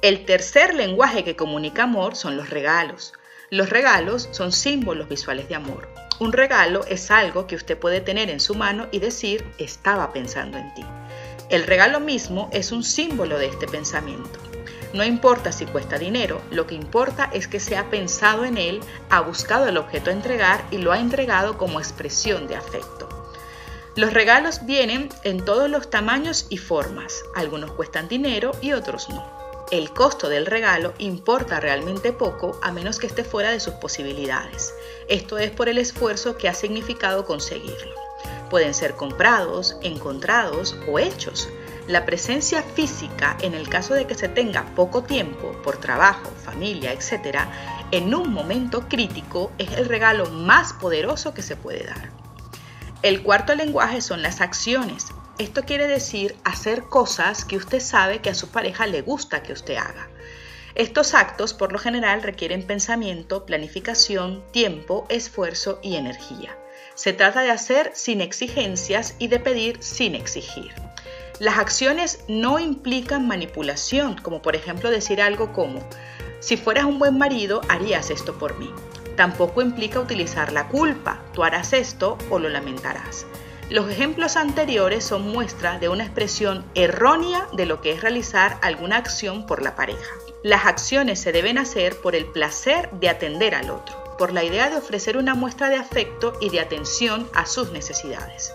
El 0.02 0.26
tercer 0.26 0.74
lenguaje 0.74 1.24
que 1.24 1.36
comunica 1.36 1.84
amor 1.84 2.16
son 2.16 2.36
los 2.36 2.50
regalos. 2.50 3.14
Los 3.52 3.68
regalos 3.68 4.30
son 4.32 4.50
símbolos 4.50 5.10
visuales 5.10 5.46
de 5.46 5.54
amor. 5.54 5.86
Un 6.20 6.32
regalo 6.32 6.86
es 6.86 7.10
algo 7.10 7.46
que 7.46 7.54
usted 7.54 7.78
puede 7.78 8.00
tener 8.00 8.30
en 8.30 8.40
su 8.40 8.54
mano 8.54 8.88
y 8.92 8.98
decir, 8.98 9.44
estaba 9.58 10.10
pensando 10.10 10.56
en 10.56 10.72
ti. 10.72 10.82
El 11.50 11.66
regalo 11.66 12.00
mismo 12.00 12.48
es 12.54 12.72
un 12.72 12.82
símbolo 12.82 13.36
de 13.36 13.48
este 13.48 13.66
pensamiento. 13.66 14.40
No 14.94 15.04
importa 15.04 15.52
si 15.52 15.66
cuesta 15.66 15.98
dinero, 15.98 16.40
lo 16.50 16.66
que 16.66 16.74
importa 16.74 17.28
es 17.34 17.46
que 17.46 17.60
se 17.60 17.76
ha 17.76 17.90
pensado 17.90 18.46
en 18.46 18.56
él, 18.56 18.80
ha 19.10 19.20
buscado 19.20 19.68
el 19.68 19.76
objeto 19.76 20.08
a 20.08 20.14
entregar 20.14 20.64
y 20.70 20.78
lo 20.78 20.90
ha 20.90 20.98
entregado 20.98 21.58
como 21.58 21.78
expresión 21.78 22.48
de 22.48 22.56
afecto. 22.56 23.06
Los 23.96 24.14
regalos 24.14 24.64
vienen 24.64 25.10
en 25.24 25.44
todos 25.44 25.68
los 25.68 25.90
tamaños 25.90 26.46
y 26.48 26.56
formas. 26.56 27.22
Algunos 27.34 27.72
cuestan 27.72 28.08
dinero 28.08 28.52
y 28.62 28.72
otros 28.72 29.10
no. 29.10 29.41
El 29.72 29.94
costo 29.94 30.28
del 30.28 30.44
regalo 30.44 30.92
importa 30.98 31.58
realmente 31.58 32.12
poco 32.12 32.60
a 32.62 32.72
menos 32.72 32.98
que 32.98 33.06
esté 33.06 33.24
fuera 33.24 33.50
de 33.52 33.58
sus 33.58 33.72
posibilidades. 33.72 34.74
Esto 35.08 35.38
es 35.38 35.50
por 35.50 35.70
el 35.70 35.78
esfuerzo 35.78 36.36
que 36.36 36.46
ha 36.46 36.52
significado 36.52 37.24
conseguirlo. 37.24 37.94
Pueden 38.50 38.74
ser 38.74 38.96
comprados, 38.96 39.78
encontrados 39.80 40.76
o 40.86 40.98
hechos. 40.98 41.48
La 41.88 42.04
presencia 42.04 42.62
física, 42.62 43.38
en 43.40 43.54
el 43.54 43.66
caso 43.70 43.94
de 43.94 44.06
que 44.06 44.14
se 44.14 44.28
tenga 44.28 44.66
poco 44.74 45.04
tiempo 45.04 45.52
por 45.64 45.78
trabajo, 45.78 46.30
familia, 46.44 46.92
etc., 46.92 47.38
en 47.92 48.14
un 48.14 48.30
momento 48.30 48.90
crítico 48.90 49.52
es 49.56 49.72
el 49.72 49.86
regalo 49.86 50.26
más 50.26 50.74
poderoso 50.74 51.32
que 51.32 51.40
se 51.40 51.56
puede 51.56 51.86
dar. 51.86 52.10
El 53.00 53.22
cuarto 53.22 53.54
lenguaje 53.54 54.02
son 54.02 54.20
las 54.20 54.42
acciones. 54.42 55.06
Esto 55.38 55.62
quiere 55.62 55.88
decir 55.88 56.36
hacer 56.44 56.84
cosas 56.84 57.44
que 57.44 57.56
usted 57.56 57.80
sabe 57.80 58.20
que 58.20 58.30
a 58.30 58.34
su 58.34 58.50
pareja 58.50 58.86
le 58.86 59.00
gusta 59.00 59.42
que 59.42 59.52
usted 59.52 59.76
haga. 59.76 60.08
Estos 60.74 61.14
actos 61.14 61.54
por 61.54 61.72
lo 61.72 61.78
general 61.78 62.22
requieren 62.22 62.66
pensamiento, 62.66 63.44
planificación, 63.44 64.42
tiempo, 64.52 65.06
esfuerzo 65.08 65.80
y 65.82 65.96
energía. 65.96 66.56
Se 66.94 67.12
trata 67.12 67.40
de 67.40 67.50
hacer 67.50 67.92
sin 67.94 68.20
exigencias 68.20 69.14
y 69.18 69.28
de 69.28 69.40
pedir 69.40 69.82
sin 69.82 70.14
exigir. 70.14 70.72
Las 71.38 71.58
acciones 71.58 72.20
no 72.28 72.58
implican 72.58 73.26
manipulación, 73.26 74.16
como 74.16 74.42
por 74.42 74.54
ejemplo 74.54 74.90
decir 74.90 75.20
algo 75.20 75.52
como, 75.52 75.80
si 76.40 76.56
fueras 76.56 76.84
un 76.84 76.98
buen 76.98 77.18
marido, 77.18 77.62
harías 77.68 78.10
esto 78.10 78.38
por 78.38 78.58
mí. 78.58 78.70
Tampoco 79.16 79.62
implica 79.62 80.00
utilizar 80.00 80.52
la 80.52 80.68
culpa, 80.68 81.22
tú 81.32 81.42
harás 81.42 81.72
esto 81.72 82.18
o 82.30 82.38
lo 82.38 82.48
lamentarás. 82.48 83.26
Los 83.72 83.88
ejemplos 83.88 84.36
anteriores 84.36 85.02
son 85.02 85.32
muestra 85.32 85.78
de 85.78 85.88
una 85.88 86.04
expresión 86.04 86.62
errónea 86.74 87.48
de 87.54 87.64
lo 87.64 87.80
que 87.80 87.92
es 87.92 88.02
realizar 88.02 88.58
alguna 88.60 88.98
acción 88.98 89.46
por 89.46 89.62
la 89.62 89.74
pareja. 89.74 90.12
Las 90.42 90.66
acciones 90.66 91.20
se 91.20 91.32
deben 91.32 91.56
hacer 91.56 91.96
por 91.96 92.14
el 92.14 92.26
placer 92.26 92.90
de 92.90 93.08
atender 93.08 93.54
al 93.54 93.70
otro, 93.70 93.96
por 94.18 94.34
la 94.34 94.44
idea 94.44 94.68
de 94.68 94.76
ofrecer 94.76 95.16
una 95.16 95.34
muestra 95.34 95.70
de 95.70 95.76
afecto 95.76 96.34
y 96.38 96.50
de 96.50 96.60
atención 96.60 97.26
a 97.32 97.46
sus 97.46 97.72
necesidades. 97.72 98.52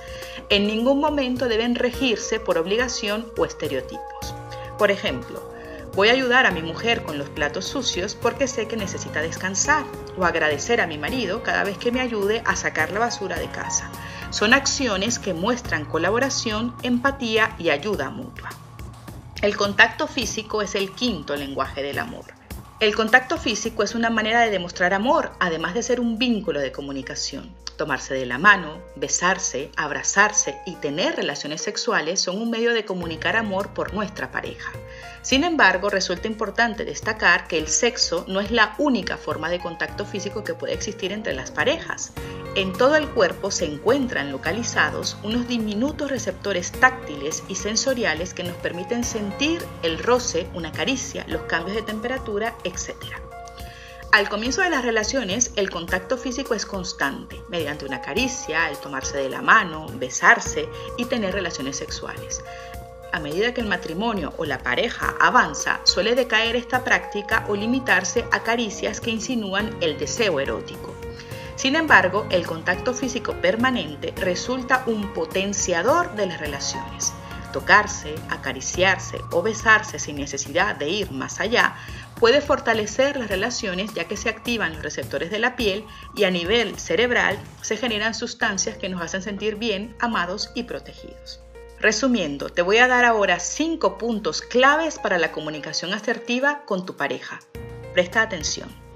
En 0.50 0.68
ningún 0.68 1.00
momento 1.00 1.48
deben 1.48 1.74
regirse 1.74 2.40
por 2.40 2.60
obligación 2.60 3.26
o 3.40 3.46
estereotipos. 3.46 4.36
Por 4.78 4.92
ejemplo, 4.92 5.58
Voy 5.98 6.10
a 6.10 6.12
ayudar 6.12 6.46
a 6.46 6.52
mi 6.52 6.62
mujer 6.62 7.02
con 7.02 7.18
los 7.18 7.28
platos 7.28 7.66
sucios 7.66 8.14
porque 8.14 8.48
sé 8.48 8.68
que 8.68 8.78
necesita 8.78 9.20
descansar 9.20 9.84
o 10.16 10.26
agradecer 10.26 10.80
a 10.80 10.86
mi 10.86 11.00
marido 11.00 11.42
cada 11.42 11.64
vez 11.64 11.80
que 11.80 11.92
me 11.92 12.02
ayude 12.02 12.44
a 12.46 12.56
sacar 12.56 12.92
la 12.92 13.00
basura 13.00 13.40
de 13.40 13.48
casa. 13.48 13.90
Son 14.30 14.54
acciones 14.54 15.20
que 15.20 15.34
muestran 15.34 15.86
colaboración, 15.86 16.76
empatía 16.84 17.56
y 17.58 17.70
ayuda 17.70 18.10
mutua. 18.10 18.50
El 19.42 19.56
contacto 19.56 20.08
físico 20.08 20.62
es 20.62 20.76
el 20.76 20.92
quinto 20.92 21.36
lenguaje 21.36 21.82
del 21.82 21.98
amor. 22.00 22.26
El 22.80 22.96
contacto 22.96 23.38
físico 23.38 23.84
es 23.84 23.96
una 23.96 24.10
manera 24.10 24.42
de 24.42 24.52
demostrar 24.52 24.94
amor, 24.94 25.32
además 25.40 25.74
de 25.74 25.82
ser 25.82 26.00
un 26.00 26.18
vínculo 26.18 26.60
de 26.60 26.72
comunicación. 26.72 27.56
Tomarse 27.78 28.16
de 28.16 28.26
la 28.26 28.38
mano, 28.38 28.82
besarse, 28.96 29.72
abrazarse 29.78 30.58
y 30.66 30.76
tener 30.76 31.16
relaciones 31.16 31.62
sexuales 31.62 32.20
son 32.20 32.42
un 32.42 32.50
medio 32.50 32.74
de 32.74 32.86
comunicar 32.86 33.36
amor 33.36 33.70
por 33.70 33.94
nuestra 33.94 34.32
pareja. 34.32 34.72
Sin 35.22 35.44
embargo, 35.44 35.90
resulta 35.90 36.28
importante 36.28 36.86
destacar 36.86 37.48
que 37.48 37.58
el 37.58 37.68
sexo 37.68 38.26
no 38.28 38.40
es 38.42 38.52
la 38.52 38.76
única 38.78 39.18
forma 39.18 39.50
de 39.50 39.60
contacto 39.60 40.06
físico 40.06 40.44
que 40.44 40.54
puede 40.54 40.74
existir 40.74 41.12
entre 41.12 41.34
las 41.34 41.52
parejas. 41.52 42.14
En 42.58 42.74
todo 42.74 42.96
el 42.96 43.08
cuerpo 43.10 43.52
se 43.52 43.66
encuentran 43.66 44.32
localizados 44.32 45.16
unos 45.22 45.48
diminutos 45.48 46.10
receptores 46.10 46.72
táctiles 46.72 47.44
y 47.48 47.54
sensoriales 47.54 48.34
que 48.34 48.44
nos 48.44 48.56
permiten 48.56 49.04
sentir 49.04 49.64
el 49.84 50.00
roce, 50.00 50.48
una 50.56 50.72
caricia, 50.72 51.24
los 51.28 51.44
cambios 51.44 51.76
de 51.76 51.84
temperatura, 51.84 52.56
etc. 52.64 52.96
Al 54.12 54.28
comienzo 54.28 54.64
de 54.64 54.72
las 54.72 54.84
relaciones, 54.84 55.52
el 55.56 55.70
contacto 55.70 56.18
físico 56.18 56.56
es 56.56 56.66
constante, 56.66 57.40
mediante 57.48 57.86
una 57.86 58.02
caricia, 58.02 58.72
el 58.72 58.78
tomarse 58.78 59.20
de 59.20 59.30
la 59.30 59.44
mano, 59.44 59.86
besarse 59.94 60.68
y 60.98 61.06
tener 61.06 61.36
relaciones 61.36 61.78
sexuales. 61.78 62.44
A 63.14 63.20
medida 63.20 63.54
que 63.54 63.62
el 63.62 63.68
matrimonio 63.68 64.34
o 64.38 64.46
la 64.46 64.64
pareja 64.64 65.14
avanza, 65.20 65.80
suele 65.84 66.16
decaer 66.16 66.56
esta 66.56 66.84
práctica 66.84 67.46
o 67.50 67.56
limitarse 67.56 68.26
a 68.32 68.42
caricias 68.42 69.00
que 69.00 69.12
insinúan 69.12 69.78
el 69.80 70.00
deseo 70.00 70.40
erótico. 70.40 70.97
Sin 71.58 71.76
embargo, 71.76 72.28
el 72.30 72.46
contacto 72.46 72.94
físico 72.94 73.34
permanente 73.42 74.14
resulta 74.16 74.84
un 74.86 75.12
potenciador 75.14 76.16
de 76.16 76.28
las 76.28 76.40
relaciones. 76.40 77.14
Tocarse, 77.52 78.14
acariciarse 78.30 79.18
o 79.32 79.42
besarse 79.42 79.98
sin 79.98 80.18
necesidad 80.18 80.76
de 80.76 80.88
ir 80.88 81.12
más 81.12 81.40
allá 81.40 81.76
puede 82.20 82.42
fortalecer 82.42 83.18
las 83.18 83.30
relaciones 83.30 83.92
ya 83.96 84.06
que 84.06 84.18
se 84.18 84.30
activan 84.30 84.74
los 84.74 84.84
receptores 84.84 85.32
de 85.32 85.40
la 85.40 85.56
piel 85.56 85.84
y 86.16 86.26
a 86.26 86.32
nivel 86.32 86.78
cerebral 86.78 87.40
se 87.64 87.76
generan 87.76 88.14
sustancias 88.14 88.78
que 88.78 88.90
nos 88.90 89.02
hacen 89.02 89.24
sentir 89.24 89.56
bien, 89.56 89.96
amados 90.00 90.52
y 90.54 90.64
protegidos. 90.64 91.42
Resumiendo, 91.80 92.50
te 92.50 92.62
voy 92.62 92.78
a 92.78 92.88
dar 92.88 93.04
ahora 93.04 93.40
5 93.40 93.98
puntos 93.98 94.44
claves 94.44 95.00
para 95.00 95.18
la 95.18 95.32
comunicación 95.32 95.94
asertiva 95.96 96.62
con 96.66 96.86
tu 96.86 96.96
pareja. 96.96 97.40
Presta 97.94 98.22
atención. 98.22 98.87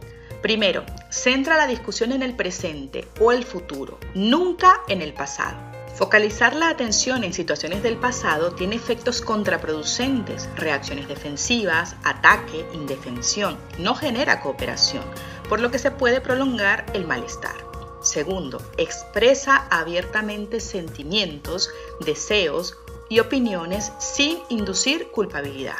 Primero, 0.41 0.83
centra 1.09 1.55
la 1.55 1.67
discusión 1.67 2.11
en 2.11 2.23
el 2.23 2.35
presente 2.35 3.07
o 3.19 3.31
el 3.31 3.43
futuro, 3.43 3.99
nunca 4.15 4.81
en 4.87 5.01
el 5.01 5.13
pasado. 5.13 5.57
Focalizar 5.95 6.55
la 6.55 6.69
atención 6.69 7.23
en 7.23 7.33
situaciones 7.33 7.83
del 7.83 7.97
pasado 7.97 8.53
tiene 8.53 8.75
efectos 8.75 9.21
contraproducentes, 9.21 10.49
reacciones 10.55 11.07
defensivas, 11.07 11.95
ataque, 12.03 12.65
indefensión, 12.73 13.57
no 13.77 13.93
genera 13.93 14.41
cooperación, 14.41 15.03
por 15.47 15.59
lo 15.59 15.69
que 15.69 15.77
se 15.77 15.91
puede 15.91 16.21
prolongar 16.21 16.85
el 16.93 17.05
malestar. 17.05 17.55
Segundo, 18.01 18.59
expresa 18.77 19.67
abiertamente 19.69 20.59
sentimientos, 20.59 21.69
deseos 22.03 22.77
y 23.09 23.19
opiniones 23.19 23.91
sin 23.99 24.39
inducir 24.49 25.09
culpabilidad. 25.11 25.77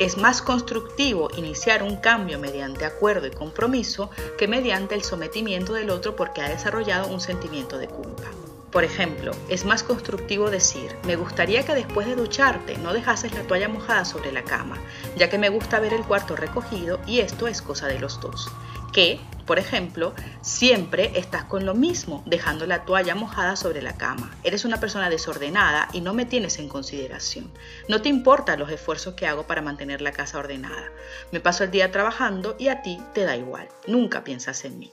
Es 0.00 0.16
más 0.16 0.40
constructivo 0.40 1.28
iniciar 1.36 1.82
un 1.82 1.96
cambio 1.96 2.38
mediante 2.38 2.86
acuerdo 2.86 3.26
y 3.26 3.32
compromiso 3.32 4.08
que 4.38 4.48
mediante 4.48 4.94
el 4.94 5.04
sometimiento 5.04 5.74
del 5.74 5.90
otro 5.90 6.16
porque 6.16 6.40
ha 6.40 6.48
desarrollado 6.48 7.08
un 7.08 7.20
sentimiento 7.20 7.76
de 7.76 7.86
culpa. 7.86 8.24
Por 8.72 8.82
ejemplo, 8.82 9.32
es 9.50 9.66
más 9.66 9.82
constructivo 9.82 10.48
decir, 10.48 10.96
me 11.04 11.16
gustaría 11.16 11.66
que 11.66 11.74
después 11.74 12.06
de 12.06 12.16
ducharte 12.16 12.78
no 12.78 12.94
dejases 12.94 13.34
la 13.34 13.42
toalla 13.42 13.68
mojada 13.68 14.06
sobre 14.06 14.32
la 14.32 14.42
cama, 14.42 14.78
ya 15.18 15.28
que 15.28 15.36
me 15.36 15.50
gusta 15.50 15.80
ver 15.80 15.92
el 15.92 16.04
cuarto 16.04 16.34
recogido 16.34 16.98
y 17.06 17.18
esto 17.18 17.46
es 17.46 17.60
cosa 17.60 17.86
de 17.86 17.98
los 17.98 18.22
dos. 18.22 18.50
Que, 18.94 19.20
por 19.50 19.58
ejemplo, 19.58 20.14
siempre 20.42 21.10
estás 21.16 21.42
con 21.42 21.66
lo 21.66 21.74
mismo, 21.74 22.22
dejando 22.24 22.66
la 22.66 22.84
toalla 22.84 23.16
mojada 23.16 23.56
sobre 23.56 23.82
la 23.82 23.96
cama. 23.96 24.30
Eres 24.44 24.64
una 24.64 24.78
persona 24.78 25.10
desordenada 25.10 25.88
y 25.92 26.02
no 26.02 26.14
me 26.14 26.24
tienes 26.24 26.60
en 26.60 26.68
consideración. 26.68 27.50
No 27.88 28.00
te 28.00 28.08
importan 28.08 28.60
los 28.60 28.70
esfuerzos 28.70 29.14
que 29.14 29.26
hago 29.26 29.48
para 29.48 29.60
mantener 29.60 30.02
la 30.02 30.12
casa 30.12 30.38
ordenada. 30.38 30.92
Me 31.32 31.40
paso 31.40 31.64
el 31.64 31.72
día 31.72 31.90
trabajando 31.90 32.54
y 32.60 32.68
a 32.68 32.82
ti 32.82 33.00
te 33.12 33.24
da 33.24 33.36
igual. 33.36 33.66
Nunca 33.88 34.22
piensas 34.22 34.64
en 34.64 34.78
mí. 34.78 34.92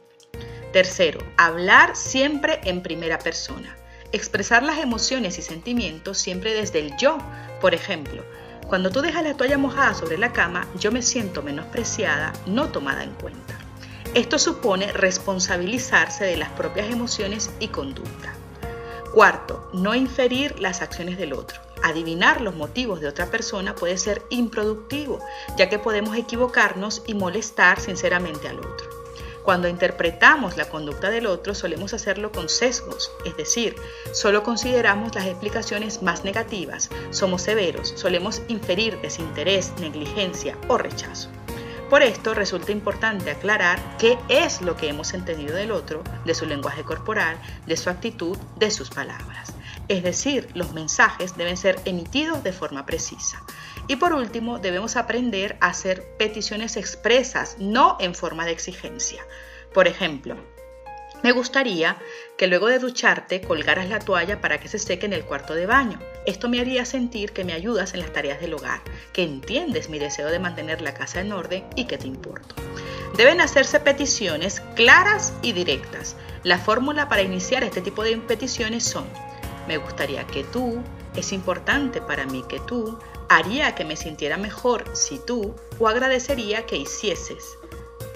Tercero, 0.73 1.19
hablar 1.37 1.95
siempre 1.95 2.59
en 2.63 2.81
primera 2.81 3.19
persona. 3.19 3.77
Expresar 4.11 4.63
las 4.63 4.79
emociones 4.79 5.37
y 5.37 5.43
sentimientos 5.43 6.17
siempre 6.17 6.55
desde 6.55 6.79
el 6.79 6.97
yo. 6.97 7.19
Por 7.61 7.75
ejemplo, 7.75 8.25
cuando 8.65 8.89
tú 8.89 9.01
dejas 9.01 9.23
la 9.23 9.37
toalla 9.37 9.59
mojada 9.59 9.93
sobre 9.93 10.17
la 10.17 10.33
cama, 10.33 10.67
yo 10.79 10.91
me 10.91 11.03
siento 11.03 11.43
menospreciada, 11.43 12.33
no 12.47 12.69
tomada 12.69 13.03
en 13.03 13.13
cuenta. 13.13 13.66
Esto 14.13 14.39
supone 14.39 14.91
responsabilizarse 14.91 16.25
de 16.25 16.37
las 16.37 16.49
propias 16.49 16.89
emociones 16.89 17.51
y 17.59 17.67
conducta. 17.67 18.33
Cuarto, 19.13 19.69
no 19.73 19.95
inferir 19.95 20.59
las 20.59 20.81
acciones 20.81 21.17
del 21.17 21.33
otro. 21.33 21.59
Adivinar 21.83 22.41
los 22.41 22.55
motivos 22.55 22.99
de 22.99 23.07
otra 23.07 23.27
persona 23.27 23.75
puede 23.75 23.97
ser 23.97 24.23
improductivo, 24.29 25.19
ya 25.57 25.69
que 25.69 25.79
podemos 25.79 26.17
equivocarnos 26.17 27.03
y 27.05 27.13
molestar 27.13 27.79
sinceramente 27.79 28.47
al 28.47 28.59
otro. 28.59 28.97
Cuando 29.43 29.69
interpretamos 29.69 30.57
la 30.57 30.67
conducta 30.67 31.09
del 31.09 31.25
otro 31.25 31.55
solemos 31.55 31.93
hacerlo 31.93 32.33
con 32.33 32.49
sesgos, 32.49 33.13
es 33.23 33.37
decir, 33.37 33.75
solo 34.11 34.43
consideramos 34.43 35.15
las 35.15 35.25
explicaciones 35.25 36.01
más 36.01 36.25
negativas, 36.25 36.89
somos 37.11 37.43
severos, 37.43 37.93
solemos 37.95 38.41
inferir 38.49 38.99
desinterés, 38.99 39.71
negligencia 39.79 40.57
o 40.67 40.77
rechazo. 40.77 41.29
Por 41.89 42.03
esto 42.03 42.33
resulta 42.33 42.73
importante 42.73 43.31
aclarar 43.31 43.79
qué 43.97 44.17
es 44.27 44.61
lo 44.61 44.75
que 44.75 44.89
hemos 44.89 45.13
entendido 45.13 45.55
del 45.55 45.71
otro, 45.71 46.03
de 46.25 46.35
su 46.35 46.45
lenguaje 46.45 46.83
corporal, 46.83 47.37
de 47.65 47.77
su 47.77 47.89
actitud, 47.89 48.37
de 48.57 48.71
sus 48.71 48.89
palabras. 48.89 49.53
Es 49.87 50.03
decir, 50.03 50.49
los 50.53 50.73
mensajes 50.73 51.37
deben 51.37 51.55
ser 51.55 51.79
emitidos 51.85 52.43
de 52.43 52.51
forma 52.51 52.85
precisa. 52.85 53.41
Y 53.87 53.95
por 53.95 54.11
último, 54.11 54.59
debemos 54.59 54.97
aprender 54.97 55.57
a 55.61 55.67
hacer 55.67 56.03
peticiones 56.17 56.75
expresas, 56.75 57.55
no 57.57 57.95
en 58.01 58.13
forma 58.15 58.45
de 58.45 58.51
exigencia. 58.51 59.23
Por 59.73 59.87
ejemplo, 59.87 60.35
Me 61.23 61.31
gustaría 61.31 61.97
que 62.37 62.47
luego 62.47 62.67
de 62.67 62.79
ducharte 62.79 63.41
colgaras 63.41 63.89
la 63.89 63.99
toalla 63.99 64.39
para 64.39 64.59
que 64.59 64.67
se 64.67 64.77
seque 64.77 65.07
en 65.07 65.13
el 65.13 65.25
cuarto 65.25 65.55
de 65.55 65.65
baño. 65.65 65.99
Esto 66.25 66.47
me 66.47 66.59
haría 66.59 66.85
sentir 66.85 67.33
que 67.33 67.43
me 67.43 67.53
ayudas 67.53 67.93
en 67.93 68.01
las 68.01 68.13
tareas 68.13 68.39
del 68.39 68.53
hogar, 68.53 68.81
que 69.13 69.23
entiendes 69.23 69.89
mi 69.89 69.97
deseo 69.97 70.29
de 70.29 70.39
mantener 70.39 70.81
la 70.81 70.93
casa 70.93 71.21
en 71.21 71.31
orden 71.31 71.65
y 71.75 71.85
que 71.85 71.97
te 71.97 72.07
importo. 72.07 72.55
Deben 73.15 73.41
hacerse 73.41 73.79
peticiones 73.79 74.61
claras 74.75 75.33
y 75.41 75.53
directas. 75.53 76.15
La 76.43 76.59
fórmula 76.59 77.09
para 77.09 77.23
iniciar 77.23 77.63
este 77.63 77.81
tipo 77.81 78.03
de 78.03 78.15
peticiones 78.17 78.83
son, 78.83 79.05
me 79.67 79.77
gustaría 79.77 80.25
que 80.27 80.43
tú, 80.43 80.83
es 81.15 81.33
importante 81.33 81.99
para 81.99 82.25
mí 82.25 82.43
que 82.47 82.59
tú, 82.59 82.99
haría 83.27 83.73
que 83.73 83.85
me 83.85 83.95
sintiera 83.95 84.37
mejor 84.37 84.85
si 84.93 85.19
tú, 85.25 85.55
o 85.79 85.87
agradecería 85.87 86.65
que 86.67 86.77
hicieses. 86.77 87.57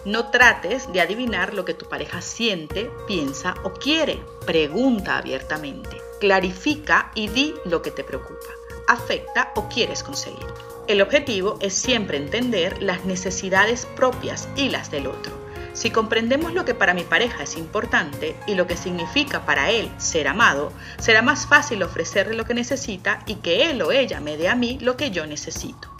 No 0.03 0.31
trates 0.31 0.91
de 0.91 1.00
adivinar 1.00 1.53
lo 1.53 1.63
que 1.63 1.75
tu 1.75 1.88
pareja 1.88 2.22
siente, 2.22 2.89
piensa 3.05 3.53
o 3.63 3.72
quiere. 3.72 4.20
Pregunta 4.48 5.17
abiertamente. 5.17 6.01
Clarifica 6.20 7.12
y 7.13 7.27
di 7.27 7.53
lo 7.65 7.84
que 7.84 7.91
te 7.91 8.03
preocupa, 8.03 8.50
afecta 8.88 9.51
o 9.55 9.70
quieres 9.70 10.01
conseguir. 10.01 10.48
El 10.88 11.03
objetivo 11.03 11.60
es 11.62 11.75
siempre 11.75 12.17
entender 12.17 12.81
las 12.81 13.05
necesidades 13.05 13.86
propias 13.96 14.50
y 14.55 14.70
las 14.70 14.89
del 14.89 15.05
otro. 15.05 15.39
Si 15.74 15.91
comprendemos 15.91 16.53
lo 16.53 16.65
que 16.65 16.74
para 16.74 16.96
mi 16.96 17.03
pareja 17.03 17.43
es 17.43 17.55
importante 17.55 18.36
y 18.48 18.55
lo 18.55 18.65
que 18.65 18.77
significa 18.77 19.46
para 19.46 19.70
él 19.70 19.89
ser 20.00 20.27
amado, 20.27 20.74
será 21.00 21.22
más 21.22 21.46
fácil 21.46 21.84
ofrecerle 21.84 22.34
lo 22.34 22.46
que 22.46 22.55
necesita 22.55 23.22
y 23.27 23.36
que 23.36 23.70
él 23.70 23.81
o 23.84 23.91
ella 23.91 24.20
me 24.20 24.36
dé 24.36 24.50
a 24.50 24.55
mí 24.55 24.79
lo 24.81 24.98
que 24.98 25.12
yo 25.12 25.27
necesito. 25.27 25.90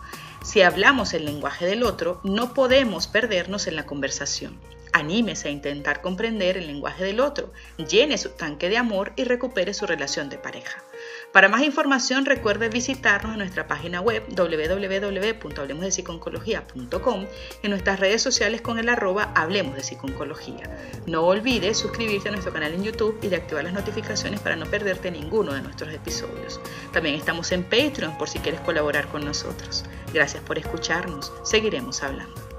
Si 0.44 0.64
hablamos 0.64 1.14
el 1.14 1.26
lenguaje 1.26 1.68
del 1.68 1.84
otro, 1.84 2.20
no 2.24 2.56
podemos 2.56 3.06
perdernos 3.06 3.68
en 3.68 3.76
la 3.76 3.86
conversación. 3.86 4.60
Anímese 4.92 5.50
a 5.50 5.52
intentar 5.52 6.02
comprender 6.02 6.58
el 6.58 6.66
lenguaje 6.66 7.04
del 7.04 7.20
otro, 7.20 7.54
llene 7.78 8.18
su 8.18 8.30
tanque 8.30 8.68
de 8.68 8.78
amor 8.78 9.14
y 9.16 9.24
recupere 9.24 9.74
su 9.76 9.86
relación 9.86 10.30
de 10.30 10.40
pareja. 10.40 10.84
Para 11.32 11.48
más 11.48 11.64
información 11.64 12.26
recuerde 12.26 12.68
visitarnos 12.68 13.32
en 13.32 13.38
nuestra 13.40 13.68
página 13.68 14.02
web 14.02 14.26
www.hablemosdepsiconcología.com 14.36 17.26
en 17.64 17.70
nuestras 17.70 18.02
redes 18.02 18.22
sociales 18.22 18.62
con 18.62 18.78
el 18.80 18.90
arroba 18.90 19.32
Hablemos 19.34 19.76
de 19.76 19.84
Psiconcología. 19.84 20.70
No 21.08 21.24
olvides 21.24 21.78
suscribirte 21.78 22.28
a 22.28 22.34
nuestro 22.34 22.52
canal 22.52 22.74
en 22.74 22.84
YouTube 22.84 23.18
y 23.22 23.30
de 23.30 23.38
activar 23.38 23.64
las 23.64 23.72
notificaciones 23.72 24.42
para 24.42 24.58
no 24.58 24.66
perderte 24.66 25.10
ninguno 25.10 25.54
de 25.54 25.62
nuestros 25.62 25.94
episodios. 25.94 26.60
También 26.92 27.16
estamos 27.16 27.54
en 27.54 27.64
Patreon 27.64 28.18
por 28.18 28.28
si 28.28 28.40
quieres 28.40 28.60
colaborar 28.62 29.08
con 29.08 29.24
nosotros. 29.24 29.86
Gracias 30.14 30.44
por 30.44 30.58
escucharnos. 30.58 31.32
Seguiremos 31.44 32.04
hablando. 32.04 32.51